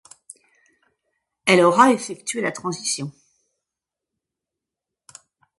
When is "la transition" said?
2.41-3.11